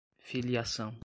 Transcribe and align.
filiação 0.19 0.93